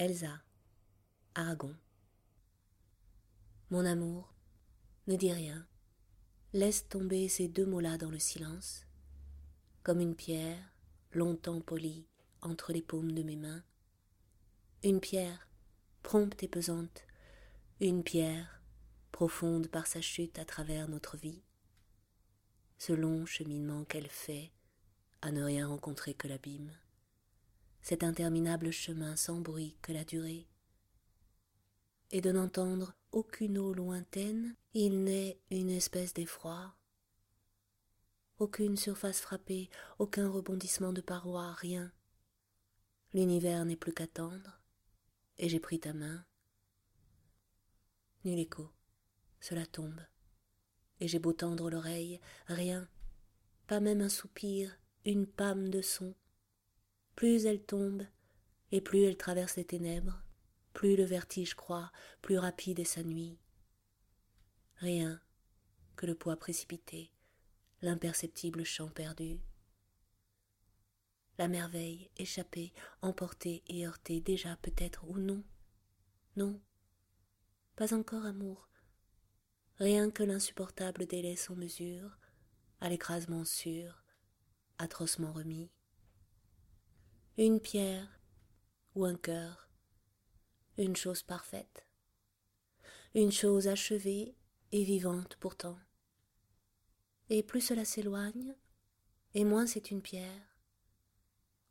Elsa, 0.00 0.40
Aragon. 1.34 1.74
Mon 3.70 3.84
amour, 3.84 4.32
ne 5.08 5.16
dis 5.16 5.32
rien. 5.32 5.66
Laisse 6.52 6.88
tomber 6.88 7.28
ces 7.28 7.48
deux 7.48 7.66
mots-là 7.66 7.98
dans 7.98 8.12
le 8.12 8.20
silence, 8.20 8.86
comme 9.82 9.98
une 9.98 10.14
pierre 10.14 10.72
longtemps 11.10 11.60
polie 11.60 12.06
entre 12.42 12.72
les 12.72 12.80
paumes 12.80 13.10
de 13.10 13.24
mes 13.24 13.34
mains. 13.34 13.64
Une 14.84 15.00
pierre, 15.00 15.48
prompte 16.04 16.44
et 16.44 16.48
pesante, 16.48 17.04
une 17.80 18.04
pierre, 18.04 18.62
profonde 19.10 19.66
par 19.66 19.88
sa 19.88 20.00
chute 20.00 20.38
à 20.38 20.44
travers 20.44 20.88
notre 20.88 21.16
vie. 21.16 21.42
Ce 22.78 22.92
long 22.92 23.26
cheminement 23.26 23.84
qu'elle 23.84 24.08
fait 24.08 24.52
à 25.22 25.32
ne 25.32 25.42
rien 25.42 25.66
rencontrer 25.66 26.14
que 26.14 26.28
l'abîme 26.28 26.70
cet 27.88 28.04
interminable 28.04 28.70
chemin 28.70 29.16
sans 29.16 29.40
bruit 29.40 29.78
que 29.80 29.92
la 29.92 30.04
durée. 30.04 30.46
Et 32.10 32.20
de 32.20 32.30
n'entendre 32.30 32.92
aucune 33.12 33.56
eau 33.56 33.72
lointaine, 33.72 34.54
il 34.74 35.04
n'est 35.04 35.40
une 35.50 35.70
espèce 35.70 36.12
d'effroi. 36.12 36.76
Aucune 38.38 38.76
surface 38.76 39.22
frappée, 39.22 39.70
aucun 39.98 40.28
rebondissement 40.28 40.92
de 40.92 41.00
parois, 41.00 41.54
rien. 41.54 41.90
L'univers 43.14 43.64
n'est 43.64 43.74
plus 43.74 43.94
qu'attendre, 43.94 44.60
et 45.38 45.48
j'ai 45.48 45.58
pris 45.58 45.80
ta 45.80 45.94
main. 45.94 46.26
Nul 48.22 48.38
écho, 48.38 48.70
cela 49.40 49.64
tombe, 49.64 50.02
et 51.00 51.08
j'ai 51.08 51.18
beau 51.18 51.32
tendre 51.32 51.70
l'oreille, 51.70 52.20
rien, 52.48 52.86
pas 53.66 53.80
même 53.80 54.02
un 54.02 54.10
soupir, 54.10 54.78
une 55.06 55.26
pâme 55.26 55.70
de 55.70 55.80
son 55.80 56.14
plus 57.18 57.46
elle 57.46 57.64
tombe, 57.64 58.06
et 58.70 58.80
plus 58.80 59.02
elle 59.02 59.16
traverse 59.16 59.56
les 59.56 59.64
ténèbres, 59.64 60.22
plus 60.72 60.94
le 60.94 61.02
vertige 61.02 61.54
croît, 61.54 61.90
plus 62.22 62.38
rapide 62.38 62.78
est 62.78 62.84
sa 62.84 63.02
nuit. 63.02 63.40
Rien 64.76 65.20
que 65.96 66.06
le 66.06 66.14
poids 66.14 66.36
précipité, 66.36 67.10
l'imperceptible 67.82 68.62
chant 68.62 68.86
perdu. 68.86 69.40
La 71.38 71.48
merveille 71.48 72.08
échappée, 72.18 72.72
emportée 73.02 73.64
et 73.66 73.84
heurtée 73.84 74.20
déjà 74.20 74.54
peut-être 74.58 75.02
ou 75.08 75.18
non. 75.18 75.42
Non, 76.36 76.60
pas 77.74 77.94
encore 77.94 78.26
amour, 78.26 78.68
rien 79.78 80.12
que 80.12 80.22
l'insupportable 80.22 81.06
délai 81.06 81.34
sans 81.34 81.56
mesure, 81.56 82.16
à 82.80 82.88
l'écrasement 82.88 83.44
sûr, 83.44 84.04
atrocement 84.78 85.32
remis 85.32 85.68
une 87.40 87.60
pierre 87.60 88.20
ou 88.96 89.04
un 89.04 89.14
cœur, 89.14 89.70
une 90.76 90.96
chose 90.96 91.22
parfaite, 91.22 91.86
une 93.14 93.30
chose 93.30 93.68
achevée 93.68 94.34
et 94.72 94.82
vivante 94.82 95.36
pourtant. 95.36 95.78
Et 97.30 97.44
plus 97.44 97.60
cela 97.60 97.84
s'éloigne, 97.84 98.56
et 99.34 99.44
moins 99.44 99.68
c'est 99.68 99.92
une 99.92 100.02
pierre. 100.02 100.58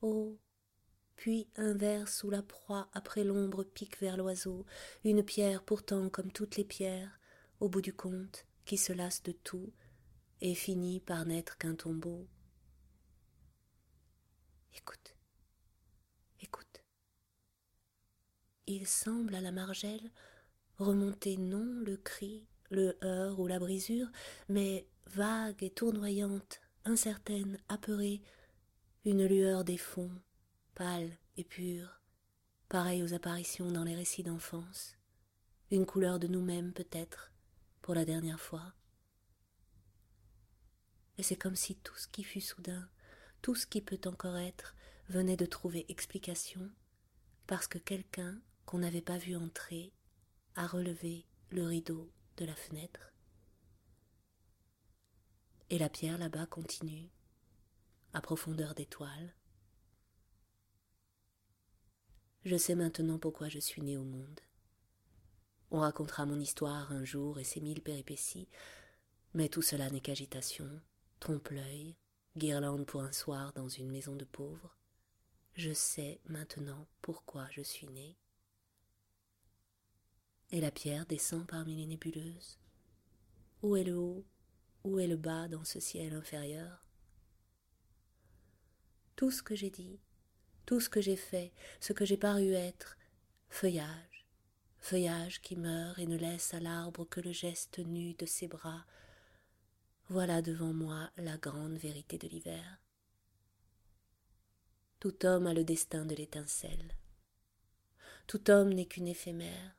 Oh, 0.00 0.36
puis 1.14 1.46
un 1.54 1.74
ver 1.74 2.08
sous 2.08 2.28
la 2.28 2.42
proie 2.42 2.90
après 2.92 3.22
l'ombre 3.22 3.62
pique 3.62 4.00
vers 4.00 4.16
l'oiseau, 4.16 4.66
une 5.04 5.22
pierre 5.22 5.62
pourtant 5.62 6.08
comme 6.08 6.32
toutes 6.32 6.56
les 6.56 6.64
pierres, 6.64 7.20
au 7.60 7.68
bout 7.68 7.82
du 7.82 7.94
compte, 7.94 8.46
qui 8.64 8.76
se 8.76 8.92
lasse 8.92 9.22
de 9.22 9.30
tout 9.30 9.72
et 10.40 10.56
finit 10.56 10.98
par 10.98 11.24
n'être 11.24 11.56
qu'un 11.56 11.76
tombeau. 11.76 12.26
Il 18.74 18.86
semble 18.86 19.34
à 19.34 19.40
la 19.40 19.52
margelle 19.52 20.10
remonter 20.78 21.36
non 21.36 21.80
le 21.84 21.96
cri, 21.96 22.46
le 22.70 22.96
heurt 23.04 23.38
ou 23.38 23.46
la 23.46 23.58
brisure, 23.58 24.08
mais 24.48 24.86
vague 25.06 25.62
et 25.62 25.70
tournoyante, 25.70 26.60
incertaine, 26.84 27.58
apeurée, 27.68 28.22
une 29.04 29.26
lueur 29.26 29.64
des 29.64 29.76
fonds, 29.76 30.12
pâle 30.74 31.10
et 31.36 31.44
pure, 31.44 32.00
pareille 32.68 33.02
aux 33.02 33.14
apparitions 33.14 33.70
dans 33.70 33.84
les 33.84 33.94
récits 33.94 34.22
d'enfance, 34.22 34.96
une 35.70 35.86
couleur 35.86 36.18
de 36.18 36.26
nous-mêmes 36.26 36.72
peut-être, 36.72 37.32
pour 37.80 37.94
la 37.94 38.04
dernière 38.04 38.40
fois. 38.40 38.74
Et 41.18 41.22
c'est 41.22 41.36
comme 41.36 41.56
si 41.56 41.76
tout 41.76 41.96
ce 41.96 42.08
qui 42.08 42.24
fut 42.24 42.40
soudain, 42.40 42.88
tout 43.42 43.54
ce 43.54 43.66
qui 43.66 43.80
peut 43.80 44.00
encore 44.06 44.36
être, 44.36 44.74
venait 45.08 45.36
de 45.36 45.46
trouver 45.46 45.84
explication, 45.88 46.70
parce 47.46 47.66
que 47.66 47.78
quelqu'un 47.78 48.40
n'avait 48.78 49.02
pas 49.02 49.18
vu 49.18 49.36
entrer 49.36 49.92
a 50.54 50.66
relevé 50.66 51.26
le 51.50 51.64
rideau 51.64 52.10
de 52.36 52.44
la 52.44 52.54
fenêtre. 52.54 53.12
Et 55.70 55.78
la 55.78 55.88
pierre 55.88 56.18
là-bas 56.18 56.46
continue, 56.46 57.10
à 58.12 58.20
profondeur 58.20 58.74
d'étoile. 58.74 59.34
Je 62.44 62.56
sais 62.56 62.74
maintenant 62.74 63.18
pourquoi 63.18 63.48
je 63.48 63.58
suis 63.58 63.82
né 63.82 63.96
au 63.96 64.04
monde. 64.04 64.40
On 65.70 65.80
racontera 65.80 66.26
mon 66.26 66.38
histoire 66.38 66.92
un 66.92 67.04
jour 67.04 67.38
et 67.38 67.44
ses 67.44 67.60
mille 67.60 67.82
péripéties, 67.82 68.48
mais 69.32 69.48
tout 69.48 69.62
cela 69.62 69.88
n'est 69.88 70.00
qu'agitation, 70.00 70.68
trompe-l'œil, 71.20 71.96
guirlande 72.36 72.84
pour 72.84 73.02
un 73.02 73.12
soir 73.12 73.52
dans 73.54 73.68
une 73.68 73.90
maison 73.90 74.16
de 74.16 74.24
pauvres. 74.24 74.76
Je 75.54 75.72
sais 75.72 76.20
maintenant 76.26 76.86
pourquoi 77.00 77.46
je 77.50 77.62
suis 77.62 77.86
né 77.88 78.18
et 80.52 80.60
la 80.60 80.70
pierre 80.70 81.06
descend 81.06 81.46
parmi 81.46 81.74
les 81.76 81.86
nébuleuses. 81.86 82.58
Où 83.62 83.76
est 83.76 83.84
le 83.84 83.96
haut, 83.96 84.24
où 84.84 84.98
est 84.98 85.06
le 85.06 85.16
bas 85.16 85.48
dans 85.48 85.64
ce 85.64 85.80
ciel 85.80 86.12
inférieur? 86.12 86.86
Tout 89.16 89.30
ce 89.30 89.42
que 89.42 89.54
j'ai 89.54 89.70
dit, 89.70 89.98
tout 90.66 90.80
ce 90.80 90.88
que 90.88 91.00
j'ai 91.00 91.16
fait, 91.16 91.52
ce 91.80 91.92
que 91.92 92.04
j'ai 92.04 92.16
paru 92.16 92.52
être, 92.52 92.96
feuillage, 93.48 94.26
feuillage 94.78 95.40
qui 95.40 95.56
meurt 95.56 95.98
et 95.98 96.06
ne 96.06 96.16
laisse 96.16 96.54
à 96.54 96.60
l'arbre 96.60 97.04
que 97.04 97.20
le 97.20 97.32
geste 97.32 97.78
nu 97.78 98.14
de 98.14 98.26
ses 98.26 98.48
bras, 98.48 98.84
voilà 100.08 100.42
devant 100.42 100.72
moi 100.72 101.10
la 101.16 101.38
grande 101.38 101.76
vérité 101.76 102.18
de 102.18 102.28
l'hiver. 102.28 102.82
Tout 105.00 105.24
homme 105.24 105.46
a 105.46 105.54
le 105.54 105.64
destin 105.64 106.04
de 106.04 106.14
l'étincelle. 106.14 106.96
Tout 108.26 108.50
homme 108.50 108.72
n'est 108.72 108.86
qu'une 108.86 109.08
éphémère. 109.08 109.76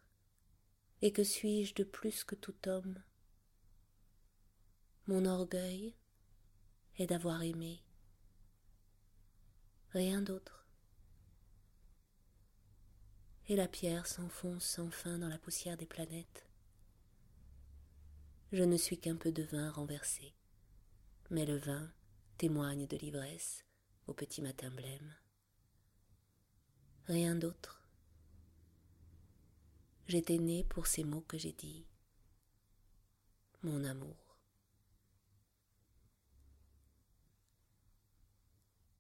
Et 1.06 1.12
que 1.12 1.25
suis-je 1.25 1.75
de 1.75 1.84
plus 1.84 2.24
que 2.24 2.34
tout 2.34 2.56
homme? 2.66 3.03
Mon 5.06 5.25
orgueil 5.25 5.97
est 6.96 7.08
d'avoir 7.08 7.44
aimé. 7.44 7.84
Rien 9.90 10.22
d'autre. 10.22 10.66
Et 13.50 13.58
la 13.58 13.68
pierre 13.68 14.08
s'enfonce 14.08 14.63
sans 14.63 14.90
fin 14.92 15.19
dans 15.19 15.28
la 15.28 15.38
poussière 15.38 15.75
des 15.75 15.86
planètes. 15.86 16.47
Je 18.53 18.63
ne 18.63 18.78
suis 18.78 18.97
qu'un 18.97 19.18
peu 19.18 19.34
de 19.34 19.44
vin 19.44 19.72
renversé, 19.72 20.34
mais 21.30 21.46
le 21.46 21.58
vin 21.58 21.92
témoigne 22.38 22.88
de 22.88 22.96
l'ivresse 22.96 23.66
au 24.08 24.13
petit 24.13 24.42
matin 24.42 24.72
blême. 24.72 25.13
Rien 27.08 27.36
d'autre. 27.36 27.82
J'étais 30.08 30.38
né 30.38 30.66
pour 30.66 30.88
ces 30.88 31.03
mots 31.03 31.24
que 31.28 31.38
j'ai 31.38 31.53
dit. 31.53 31.86
Mon 33.64 33.84
amour. 33.86 34.22